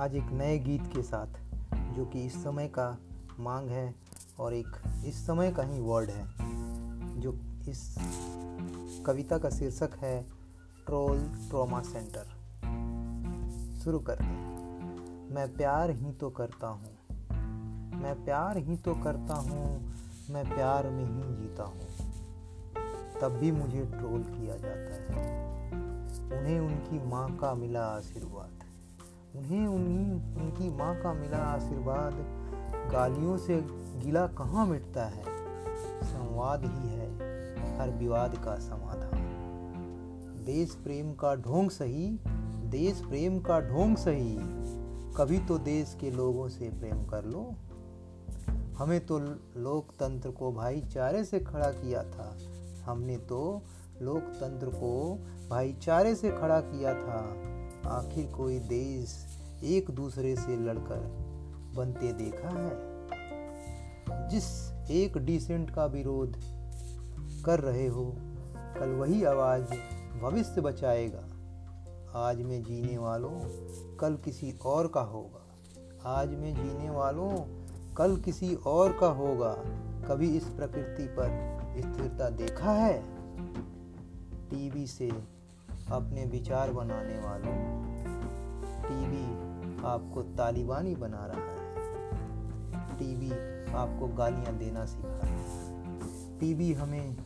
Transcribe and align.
आज 0.00 0.14
एक 0.14 0.24
नए 0.24 0.58
गीत 0.58 0.92
के 0.92 1.02
साथ, 1.02 1.26
जो 1.94 2.06
कि 2.06 2.26
इस 2.26 2.44
समय 2.44 2.68
का 2.68 2.98
मांग 3.40 3.68
है 3.68 3.94
और 4.38 4.54
एक 4.54 4.66
इस 5.04 5.26
समय 5.26 5.52
का 5.52 5.62
ही 5.62 5.80
वर्ड 5.80 6.10
है, 6.10 6.28
जो 7.20 7.32
इस 7.68 7.96
कविता 9.06 9.38
का 9.38 9.50
शीर्षक 9.50 9.90
है, 9.98 10.22
ट्रोल 10.86 11.20
ट्रॉमा 11.48 11.82
सेंटर। 11.82 12.24
शुरू 13.84 13.98
करते 13.98 14.24
मैं 15.34 15.56
प्यार 15.56 15.90
ही 15.90 16.12
तो 16.12 16.30
करता 16.30 16.68
हूँ। 16.68 16.96
मैं 18.02 18.24
प्यार 18.24 18.56
ही 18.56 18.76
तो 18.76 18.94
करता 18.94 19.34
हूँ। 19.34 19.92
मैं 20.30 20.54
प्यार 20.54 20.90
में 20.90 21.04
ही 21.04 21.36
जीता 21.36 21.62
हूँ। 21.62 21.88
तब 23.20 23.28
भी 23.28 23.52
मुझे 23.52 23.84
ट्रोल 23.84 24.22
किया 24.22 24.56
जाता 24.56 25.14
है। 25.14 25.50
उन्हें 26.40 26.60
उनकी 26.60 27.06
माँ 27.06 27.36
का 27.36 27.54
मिला 27.54 27.84
आशीर्वाद। 27.84 28.69
उन्हें 29.36 29.66
उन्हीं, 29.66 30.12
उनकी 30.42 30.70
माँ 30.70 31.00
का 31.02 31.12
मिला 31.12 31.38
आशीर्वाद। 31.38 32.12
गालियों 32.92 33.36
से 33.36 33.60
गिला 33.70 34.26
कहाँ 34.26 34.66
मिटता 34.66 35.04
है? 35.04 35.24
संवाद 36.02 36.60
ही 36.60 36.88
है 36.88 37.10
हर 37.78 37.90
विवाद 37.90 38.34
का 38.44 38.58
समाधान। 38.58 39.20
देश 40.46 40.74
प्रेम 40.74 41.12
का 41.12 41.34
ढोंग 41.34 41.70
सही, 41.70 42.20
देश 42.64 43.00
प्रेम 43.00 43.40
का 43.40 43.60
ढोंग 43.60 43.96
सही। 43.96 44.38
कभी 45.16 45.38
तो 45.38 45.58
देश 45.58 45.96
के 46.00 46.10
लोगों 46.10 46.48
से 46.48 46.68
प्रेम 46.68 47.04
कर 47.04 47.24
लो। 47.24 47.54
हमें 48.78 49.06
तो 49.06 49.18
लोकतंत्र 49.56 50.30
को 50.30 50.52
भाईचारे 50.52 51.24
से 51.24 51.40
खड़ा 51.40 51.70
किया 51.70 52.02
था। 52.02 52.36
हमने 52.84 53.16
तो 53.16 53.62
लोकतंत्र 54.02 54.66
को 54.66 55.18
भाईचारे 55.50 56.14
से 56.14 56.30
खड़ा 56.30 56.60
किया 56.60 56.94
था। 56.94 57.49
आखिर 57.86 58.32
कोई 58.32 58.58
देश 58.58 59.26
एक 59.64 59.90
दूसरे 59.90 60.36
से 60.36 60.56
लड़कर 60.56 61.00
बनते 61.76 62.12
देखा 62.12 62.48
है? 62.48 62.90
जिस 64.28 64.72
एक 64.90 65.18
डिसेंट 65.18 65.70
का 65.70 65.86
विरोध 65.86 66.36
कर 67.46 67.60
रहे 67.60 67.86
हो, 67.86 68.16
कल 68.56 68.88
वही 68.88 69.24
आवाज़ 69.24 69.64
भविष्य 70.20 70.60
बचाएगा। 70.60 71.22
आज 72.14 72.42
में 72.42 72.62
जीने 72.62 72.98
वालों, 72.98 73.40
कल 73.96 74.16
किसी 74.16 74.52
और 74.64 74.86
का 74.86 75.00
होगा। 75.00 75.46
आज 76.04 76.28
में 76.28 76.54
जीने 76.54 76.90
वालों, 76.90 77.64
कल 77.94 78.16
किसी 78.16 78.54
और 78.54 78.92
का 78.92 79.06
होगा। 79.06 79.54
कभी 80.08 80.36
इस 80.36 80.44
प्रकृति 80.44 81.06
पर 81.06 81.60
स्थिरता 81.78 82.30
देखा 82.30 82.72
है? 82.72 83.04
टीवी 84.50 84.86
से 84.86 85.10
अपने 85.90 86.24
विचार 86.24 86.72
बनाने 86.72 87.18
वालों 87.18 87.69
टीवी 88.90 89.24
आपको 89.86 90.22
तालिबानी 90.22 90.94
बना 90.94 91.26
रहा 91.26 91.40
है। 91.40 92.98
टीवी 92.98 93.30
आपको 93.72 94.08
गालियाँ 94.08 94.56
देना 94.58 94.84
सिखा 94.86 95.08
रहा 95.08 95.26
है। 95.26 96.38
टीवी 96.38 96.72
हमें 96.72 97.16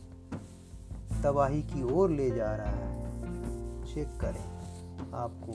तबाही 1.23 1.63
की 1.63 1.83
ओर 1.83 2.09
ले 2.09 2.29
जा 2.31 2.55
रहा 2.55 2.69
है। 2.69 2.95
चेक 3.85 4.17
करें, 4.21 4.45
आपको 5.13 5.53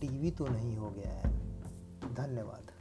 टीवी 0.00 0.30
तो 0.30 0.46
नहीं 0.46 0.76
हो 0.76 0.90
गया 0.90 1.12
है। 1.12 1.34
धन्यवाद। 2.14 2.75